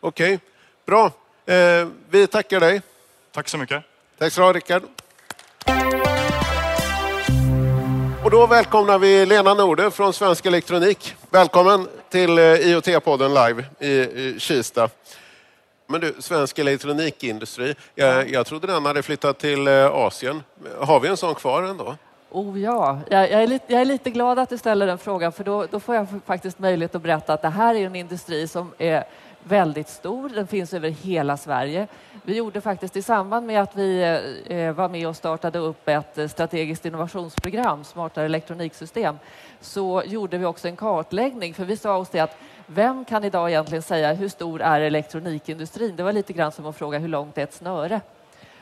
[0.00, 0.40] Okej,
[0.86, 1.06] bra.
[1.46, 2.82] Eh, vi tackar dig.
[3.32, 3.82] Tack så mycket.
[4.18, 4.82] Tack så du ha, Rickard.
[8.24, 11.14] Och då välkomnar vi Lena Norde från Svensk Elektronik.
[11.30, 14.88] Välkommen till eh, IoT-podden live i Kista.
[15.86, 17.74] Men du, svensk elektronikindustri.
[17.94, 20.42] Jag, jag trodde den hade flyttat till eh, Asien.
[20.80, 21.96] Har vi en sån kvar ändå?
[22.30, 25.32] Oh ja, jag, jag, är lite, jag är lite glad att du ställer den frågan
[25.32, 28.48] för då, då får jag faktiskt möjlighet att berätta att det här är en industri
[28.48, 29.04] som är
[29.44, 30.28] väldigt stor.
[30.28, 31.86] Den finns över hela Sverige.
[32.22, 34.02] Vi gjorde faktiskt i samband med att vi
[34.46, 39.18] eh, var med och startade upp ett eh, strategiskt innovationsprogram, Smartare elektroniksystem,
[39.60, 43.50] så gjorde vi också en kartläggning för vi sa oss det att vem kan idag
[43.50, 45.96] egentligen säga hur stor är elektronikindustrin?
[45.96, 48.00] Det var lite grann som att fråga hur långt är ett snöre?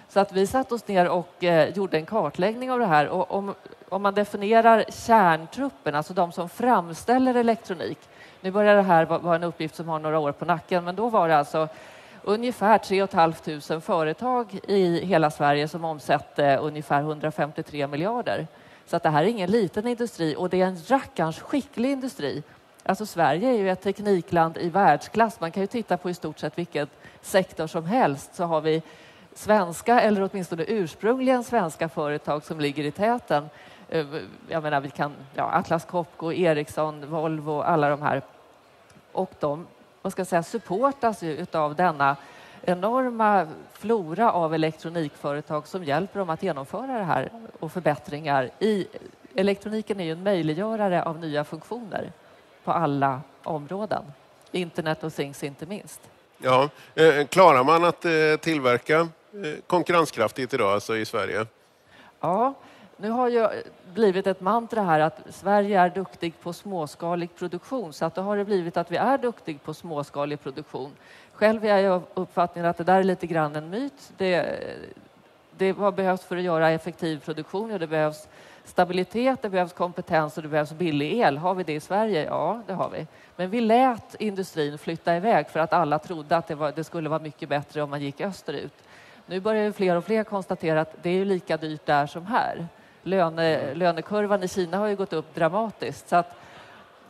[0.08, 3.08] Så att vi satte oss ner och eh, gjorde en kartläggning av det här.
[3.08, 3.54] Och om,
[3.88, 7.98] om man definierar kärntruppen, alltså de som framställer elektronik.
[8.40, 11.08] Nu börjar det här vara en uppgift som har några år på nacken, men då
[11.08, 11.68] var det alltså
[12.22, 18.46] ungefär 3 500 företag i hela Sverige som omsätter ungefär 153 miljarder.
[18.86, 22.42] Så att det här är ingen liten industri och det är en rackarns skicklig industri.
[22.82, 25.40] Alltså Sverige är ju ett teknikland i världsklass.
[25.40, 26.88] Man kan ju titta på i stort sett vilken
[27.20, 28.82] sektor som helst så har vi
[29.34, 33.50] svenska eller åtminstone ursprungligen svenska företag som ligger i täten.
[33.88, 34.06] Eh,
[34.48, 38.22] jag menar, vi kan, ja, Atlas Copco, Ericsson, Volvo, alla de här.
[39.12, 39.66] Och de
[40.02, 42.16] vad ska jag säga, supportas ju utav denna
[42.62, 48.50] enorma flora av elektronikföretag som hjälper dem att genomföra det här och förbättringar.
[48.58, 48.86] I,
[49.34, 52.12] elektroniken är ju en möjliggörare av nya funktioner
[52.64, 54.02] på alla områden.
[54.52, 56.00] Internet och things inte minst.
[56.38, 59.08] Ja, eh, klarar man att eh, tillverka eh,
[59.66, 61.46] konkurrenskraftigt idag, alltså i Sverige?
[62.20, 62.54] Ja,
[62.96, 63.48] nu har ju
[63.94, 68.36] blivit ett mantra här att Sverige är duktig på småskalig produktion så att då har
[68.36, 70.92] det blivit att vi är duktig på småskalig produktion.
[71.32, 74.12] Själv är jag uppfattningen att det där är lite grann en myt.
[74.16, 74.60] Det,
[75.56, 77.70] det vad behövs för att göra effektiv produktion?
[77.70, 78.28] Ja, det behövs
[78.64, 81.38] stabilitet, det behövs kompetens och det behövs billig el.
[81.38, 82.24] Har vi det i Sverige?
[82.24, 83.06] Ja, det har vi.
[83.36, 87.08] Men vi lät industrin flytta iväg för att alla trodde att det, var, det skulle
[87.08, 88.72] vara mycket bättre om man gick österut.
[89.26, 92.66] Nu börjar fler och fler konstatera att det är lika dyrt där som här.
[93.02, 96.08] Löne, lönekurvan i Kina har ju gått upp dramatiskt.
[96.08, 96.36] Så att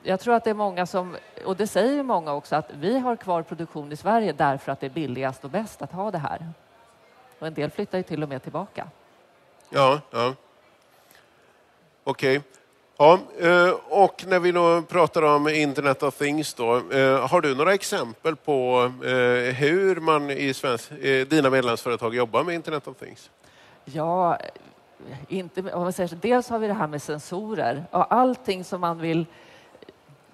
[0.02, 3.16] jag tror att det är många som, och det säger många också, att vi har
[3.16, 6.48] kvar produktion i Sverige därför att det är billigast och bäst att ha det här.
[7.38, 8.88] Och en del flyttar ju till och med tillbaka.
[9.70, 10.34] Ja, ja.
[12.04, 12.38] Okej.
[12.38, 12.48] Okay.
[12.98, 17.54] Ja, eh, och när vi då pratar om Internet of Things då, eh, har du
[17.54, 20.90] några exempel på eh, hur man i svensk,
[21.28, 23.30] dina medlemsföretag jobbar med Internet of Things?
[23.84, 24.38] Ja,
[25.28, 28.80] inte, om man säger så, dels har vi det här med sensorer och allting som
[28.80, 29.26] man vill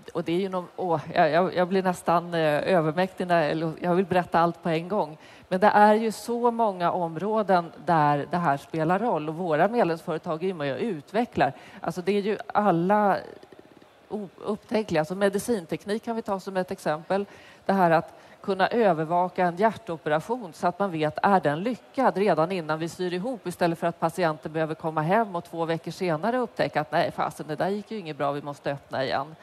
[0.08, 4.04] och det är ju någon, åh, jag, jag blir nästan eh, övermäktig när jag vill
[4.04, 5.18] berätta allt på en gång.
[5.48, 10.44] Men det är ju så många områden där det här spelar roll och våra medlemsföretag
[10.44, 11.52] är med och utvecklar.
[11.80, 13.18] Alltså det är ju alla
[14.44, 15.00] upptänkliga.
[15.00, 17.26] Alltså medicinteknik kan vi ta som ett exempel.
[17.66, 22.52] Det här att kunna övervaka en hjärtoperation så att man vet är den lyckad redan
[22.52, 26.38] innan vi syr ihop istället för att patienten behöver komma hem och två veckor senare
[26.38, 29.34] upptäcka att nej fasen det där gick ju inget bra, vi måste öppna igen.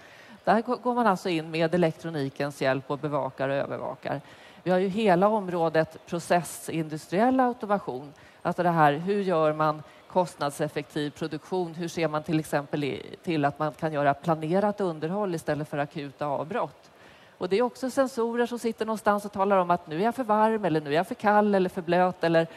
[0.45, 4.21] Där går man alltså in med elektronikens hjälp och bevakar och övervakar.
[4.63, 8.13] Vi har ju hela området processindustriell automation.
[8.41, 11.73] Alltså det här, hur gör man kostnadseffektiv produktion?
[11.73, 16.25] Hur ser man till exempel till att man kan göra planerat underhåll istället för akuta
[16.25, 16.91] avbrott?
[17.37, 20.15] Och det är också sensorer som sitter någonstans och talar om att nu är jag
[20.15, 22.47] för varm eller nu är jag för kall eller för blöt eller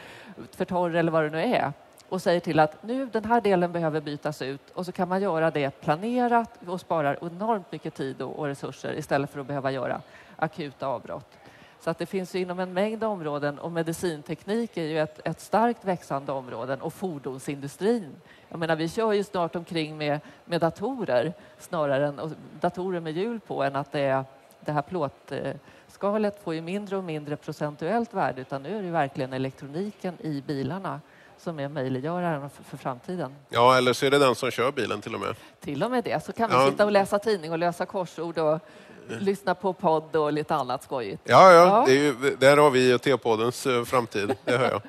[0.51, 1.73] för torr eller vad det nu är
[2.09, 5.21] och säger till att nu den här delen behöver bytas ut och så kan man
[5.21, 10.01] göra det planerat och sparar enormt mycket tid och resurser istället för att behöva göra
[10.35, 11.37] akuta avbrott.
[11.79, 15.85] Så att det finns inom en mängd områden och medicinteknik är ju ett, ett starkt
[15.85, 18.15] växande område och fordonsindustrin.
[18.49, 23.39] Jag menar, vi kör ju snart omkring med, med datorer snarare än datorer med hjul
[23.39, 24.23] på än att det är
[24.59, 29.33] det här plåtskalet får ju mindre och mindre procentuellt värde utan nu är det verkligen
[29.33, 31.01] elektroniken i bilarna
[31.39, 33.35] som är möjliggöraren för, för, framtiden.
[33.49, 35.35] Ja, eller så är det den som kör bilen till och med.
[35.59, 36.25] Till och med det.
[36.25, 36.69] Så kan vi ja.
[36.71, 38.59] sitta och läsa tidning och lösa korsord och
[39.19, 41.21] lyssna på podd och lite annat skojigt.
[41.23, 41.93] Ja, ja, ja.
[41.93, 44.81] Ju, där har vi IoT-poddens eh, framtid, det hör jag.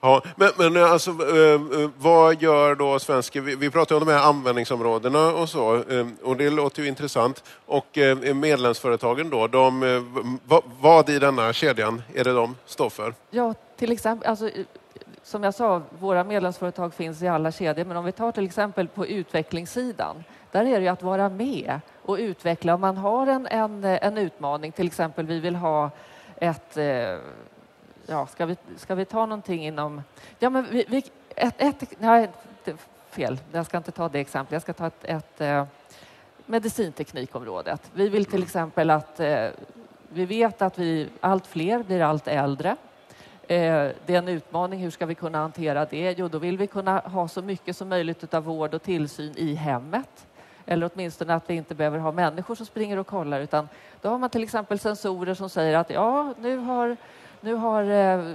[0.00, 3.40] Ja, men, men eh, alltså, eh, vad gör då svenska...
[3.40, 5.84] Vi, vi pratar om de här användningsområdena och så,
[6.22, 7.44] och det låter ju intressant.
[7.66, 7.98] Och
[8.34, 10.40] medlemsföretagen då, de,
[10.80, 13.14] vad i denna kedjan är det de står för?
[13.30, 14.50] Ja, till exempel, alltså,
[15.24, 18.88] som jag sa, våra medlemsföretag finns i alla kedjor, men om vi tar till exempel
[18.88, 22.74] på utvecklingssidan, där är det ju att vara med och utveckla.
[22.74, 25.90] Om man har en, en, en utmaning, till exempel vi vill ha
[26.36, 26.76] ett...
[26.76, 27.18] Eh,
[28.06, 30.02] ja, ska vi, ska vi ta någonting inom...
[30.38, 31.04] Ja, men vi, vi,
[31.36, 32.30] ett, ett, nej,
[33.10, 34.52] fel, jag ska inte ta det exemplet.
[34.52, 35.64] Jag ska ta ett, ett eh,
[36.46, 37.90] medicinteknikområdet.
[37.94, 39.20] Vi vill till exempel att...
[39.20, 39.46] Eh,
[40.08, 42.76] vi vet att vi, allt fler blir allt äldre.
[43.48, 44.80] Eh, det är en utmaning.
[44.80, 46.14] Hur ska vi kunna hantera det?
[46.18, 49.54] Jo, då vill vi kunna ha så mycket som möjligt av vård och tillsyn i
[49.54, 50.26] hemmet.
[50.66, 53.68] Eller åtminstone att vi inte behöver ha människor som springer och kollar utan
[54.02, 56.96] då har man till exempel sensorer som säger att ja, nu har,
[57.40, 58.34] nu har eh,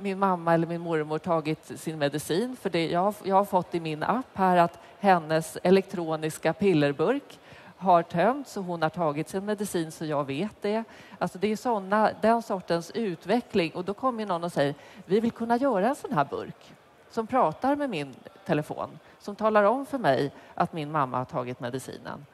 [0.00, 3.80] min mamma eller min mormor tagit sin medicin för det, jag, jag har fått i
[3.80, 7.38] min app här att hennes elektroniska pillerburk
[7.80, 10.84] har tömts och hon har tagit sin medicin så jag vet det.
[11.18, 14.74] Alltså det är såna, den sortens utveckling och då kommer någon och säger
[15.06, 16.74] vi vill kunna göra en sån här burk
[17.10, 18.14] som pratar med min
[18.46, 22.26] telefon som talar om för mig att min mamma har tagit medicinen.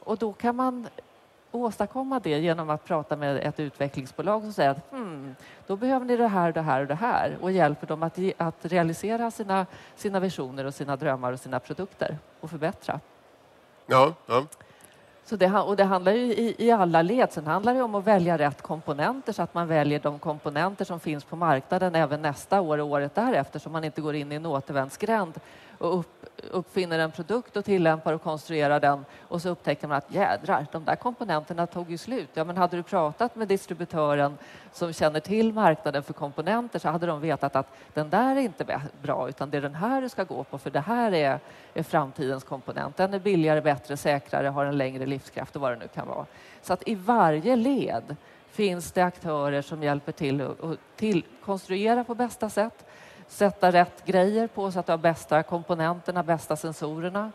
[0.00, 0.88] Och då kan man
[1.50, 5.34] åstadkomma det genom att prata med ett utvecklingsbolag som säger att hmm,
[5.66, 8.64] då behöver ni det här, det här och det här och hjälper dem att, att
[8.64, 13.00] realisera sina, sina visioner och sina drömmar och sina produkter och förbättra.
[13.86, 14.46] Ja, ja.
[15.26, 17.32] Så det, och det handlar ju i, i, alla led.
[17.32, 21.00] Sen handlar det om att välja rätt komponenter så att man väljer de komponenter som
[21.00, 24.34] finns på marknaden även nästa år och året därefter så man inte går in i
[24.34, 25.40] en återvändsgränd
[25.84, 30.14] och upp, uppfinner en produkt och tillämpar och konstruerar den och så upptäcker man att
[30.14, 32.28] jädrar, de där komponenterna tog ju slut.
[32.34, 34.38] Ja, men hade du pratat med distributören
[34.72, 38.80] som känner till marknaden för komponenter så hade de vetat att den där är inte
[39.02, 41.38] bra utan det är den här du ska gå på för det här är,
[41.74, 42.96] är framtidens komponent.
[42.96, 46.26] Den är billigare, bättre, säkrare, har en längre livskraft och vad det nu kan vara.
[46.62, 48.16] Så att i varje led
[48.54, 52.86] finns det aktörer som hjälper till att till, konstruera på bästa sätt,
[53.28, 57.32] sätta rätt grejer på så att du har bästa komponenterna, bästa sensorerna.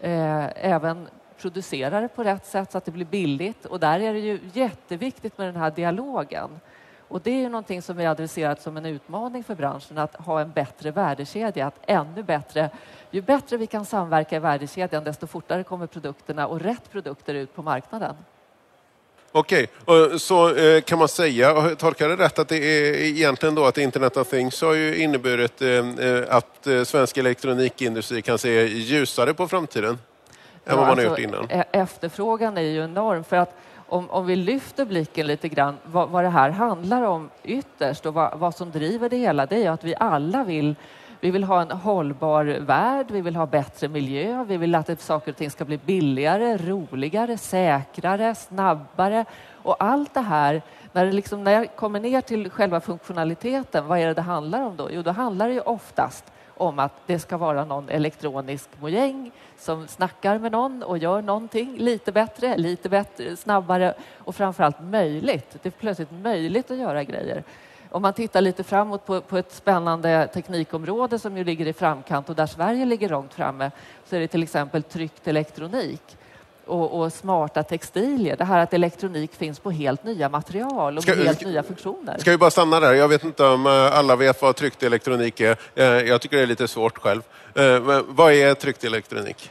[0.00, 1.08] Eh, även
[1.40, 3.66] producera det på rätt sätt så att det blir billigt.
[3.66, 6.60] Och där är det ju jätteviktigt med den här dialogen.
[7.08, 10.40] Och det är ju någonting som vi adresserat som en utmaning för branschen, att ha
[10.40, 12.70] en bättre värdekedja, att ännu bättre,
[13.10, 17.54] ju bättre vi kan samverka i värdekedjan, desto fortare kommer produkterna och rätt produkter ut
[17.54, 18.16] på marknaden.
[19.32, 20.18] Okej, okay.
[20.18, 24.16] så eh, kan man säga, tolkar det rätt, att det är egentligen då att Internet
[24.16, 29.98] of Things har ju inneburit eh, eh, att svensk elektronikindustri kan se ljusare på framtiden
[30.64, 31.50] ja, än vad man alltså, har gjort innan?
[31.50, 33.54] E-, efterfrågan är ju enorm för att
[33.88, 38.14] om, om vi lyfter blicken lite grann, vad, vad det här handlar om ytterst och
[38.14, 40.74] vad, vad som driver det hela, det är att vi alla vill
[41.20, 45.32] vi vill ha en hållbar värld, vi vill ha bättre miljö, vi vill att saker
[45.32, 49.24] och ting ska bli billigare, roligare, säkrare, snabbare.
[49.62, 53.98] Och allt det här, när, det liksom, när jag kommer ner till själva funktionaliteten, vad
[53.98, 54.88] är det det handlar om då?
[54.92, 56.24] Jo, då handlar det ju oftast
[56.56, 61.76] om att det ska vara någon elektronisk mojäng som snackar med någon och gör någonting
[61.76, 65.56] lite bättre, lite bättre, snabbare och framförallt möjligt.
[65.62, 67.44] Det är plötsligt möjligt att göra grejer.
[67.92, 72.28] Om man tittar lite framåt på, på, ett spännande teknikområde som ju ligger i framkant
[72.28, 73.70] och där Sverige ligger långt framme
[74.08, 76.02] så är det till exempel tryckt elektronik
[76.66, 78.36] och, och, smarta textilier.
[78.36, 82.18] Det här att elektronik finns på helt nya material och ska, helt ska, nya funktioner.
[82.18, 82.92] Ska vi bara stanna där?
[82.94, 85.56] Jag vet inte om eh, alla vet vad tryckt elektronik är.
[85.74, 87.22] Eh, jag tycker det är lite svårt själv.
[87.54, 89.50] Eh, vad är tryckt elektronik?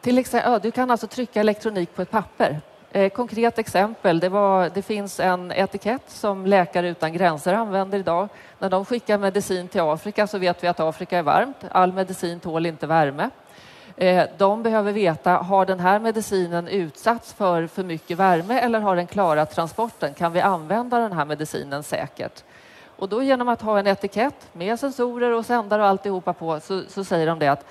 [0.00, 2.60] Till exempel, ja, du kan alltså trycka elektronik på ett papper.
[2.94, 8.28] Eh, konkret exempel, det, var, det finns en etikett som Läkare utan gränser använder idag.
[8.58, 11.56] När de skickar medicin till Afrika så vet vi att Afrika är varmt.
[11.70, 13.30] All medicin tål inte värme.
[13.96, 18.96] Eh, de behöver veta, har den här medicinen utsatts för för mycket värme eller har
[18.96, 20.14] den klarat transporten?
[20.14, 22.42] Kan vi använda den här medicinen säkert?
[22.96, 26.82] Och då genom att ha en etikett med sensorer och sändare och alltihopa på så,
[26.88, 27.64] så säger de det att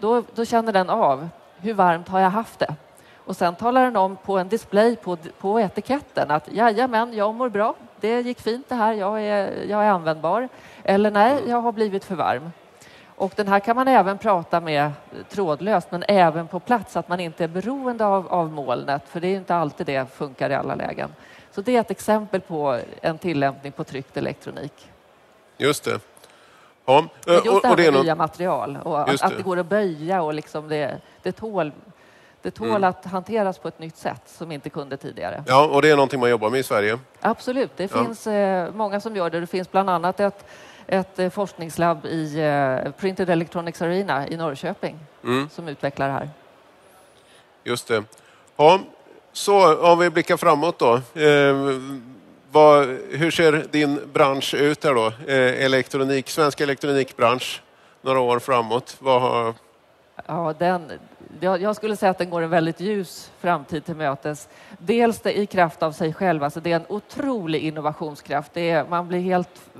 [0.00, 2.74] då, då känner den av hur varmt har jag haft det?
[3.24, 7.48] Och sen talar den om på en display på, på etiketten att jajamän, jag mår
[7.48, 10.48] bra, det gick fint det här, jag är, jag är användbar.
[10.84, 12.50] Eller nej, jag har blivit för varm.
[13.20, 14.92] Och den här kan man även prata med
[15.28, 19.28] trådlöst, men även på plats, att man inte är beroende av, av molnet, för det
[19.28, 21.14] är inte alltid det funkar i alla lägen.
[21.50, 24.90] Så det är ett exempel på en tillämpning på tryckt elektronik.
[25.56, 26.00] Just det.
[26.84, 27.04] Ja.
[27.26, 30.22] Men just och, det här med nya material och att, att, det går att böja
[30.22, 31.72] och liksom det, det tål
[32.42, 32.84] det tål mm.
[32.84, 35.44] att hanteras på ett nytt sätt som inte kunde tidigare.
[35.46, 36.98] Ja, och det är någonting man jobbar med i Sverige?
[37.20, 38.04] Absolut, det ja.
[38.04, 39.40] finns eh, många som gör det.
[39.40, 40.44] Det finns bland annat ett,
[40.86, 45.48] ett eh, forskningslabb i eh, Printed Electronics Arena i Norrköping mm.
[45.48, 46.30] som utvecklar det här.
[47.64, 48.04] Just det.
[48.56, 48.80] Ja,
[49.32, 50.94] så om vi blickar framåt då.
[51.20, 51.54] Eh,
[52.52, 55.06] vad, hur ser din bransch ut här då?
[55.06, 57.62] Eh, elektronik, svensk elektronikbransch
[58.02, 58.96] några år framåt.
[58.98, 59.54] Vad har...
[60.26, 60.92] Ja, den,
[61.40, 64.48] jag, skulle säga att den går en väldigt ljus framtid till mötes.
[64.78, 68.54] Dels det i kraft av sig själv, alltså det är en otrolig innovationskraft.
[68.54, 69.70] Det är, man blir helt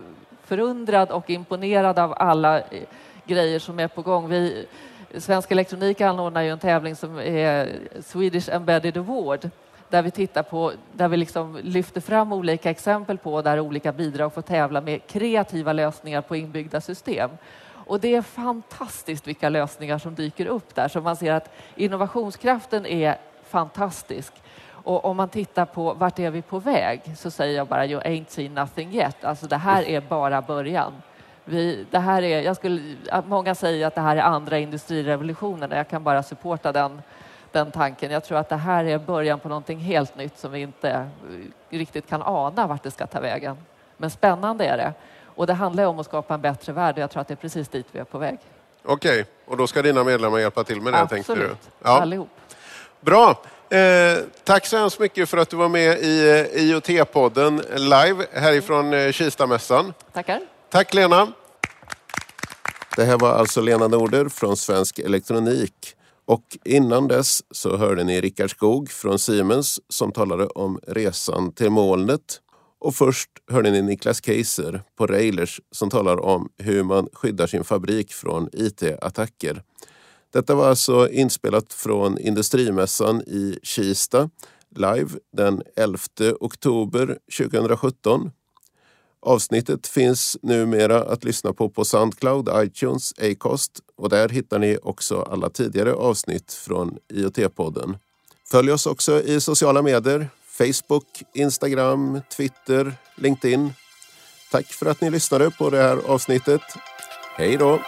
[0.45, 2.83] förundrad och imponerad av alla eh,
[3.25, 4.29] grejer som är på gång.
[4.29, 4.67] Vi,
[5.15, 7.69] Svensk Elektronik anordnar ju en tävling som är
[8.03, 9.51] Swedish Embedded Award
[9.89, 14.35] där vi tittar på, där vi liksom lyfter fram olika exempel på där olika bidrag
[14.35, 17.31] får tävla med kreativa lösningar på inbyggda system.
[17.90, 20.88] Och det är fantastiskt vilka lösningar som dyker upp där.
[20.88, 24.33] Så man ser att innovationskraften är fantastisk.
[24.68, 28.00] Och om man tittar på vart är vi på väg så säger jag bara you
[28.00, 29.24] ain't seen nothing yet.
[29.24, 30.92] Alltså det här är bara början.
[31.44, 35.79] Vi, det här är, jag skulle, många säger att det här är andra industrirevolutionen och
[35.79, 37.03] jag kan bara supporta den,
[37.53, 38.11] den tanken.
[38.11, 41.09] Jag tror att det här är början på någonting helt nytt som vi inte
[41.70, 43.57] riktigt kan ana vart det ska ta vägen.
[43.96, 44.92] Men spännande är det.
[45.40, 47.37] Och det handlar om att skapa en bättre värld och jag tror att det är
[47.37, 48.38] precis dit vi är på väg.
[48.83, 49.24] Okej, okay.
[49.46, 51.56] och då ska dina medlemmar hjälpa till med det Absolut, tänkte du?
[51.83, 52.00] Ja.
[52.00, 52.29] allihop.
[53.00, 53.42] Bra!
[53.71, 58.92] Eh, tack så hemskt mycket för att du var med i eh, IoT-podden live härifrån
[58.92, 59.94] eh, Kistamässan.
[60.12, 60.40] Tackar.
[60.71, 61.33] Tack Lena!
[62.96, 65.94] Det här var alltså Lena Norder från Svensk Elektronik.
[66.25, 71.71] Och innan dess så hörde ni Rickard Skog från Siemens som talade om resan till
[71.71, 72.40] molnet.
[72.81, 77.64] Och först hörde ni Niklas Keiser på Railers som talar om hur man skyddar sin
[77.64, 79.62] fabrik från IT-attacker.
[80.33, 84.31] Detta var alltså inspelat från Industrimässan i Kista
[84.76, 85.98] live den 11
[86.40, 88.31] oktober 2017.
[89.22, 95.22] Avsnittet finns numera att lyssna på på Soundcloud, iTunes, Acast och där hittar ni också
[95.22, 97.98] alla tidigare avsnitt från IoT-podden.
[98.50, 100.28] Följ oss också i sociala medier,
[100.61, 103.73] Facebook, Instagram, Twitter, LinkedIn.
[104.50, 106.63] Tack för att ni lyssnade på det här avsnittet.
[107.37, 107.81] Hej då!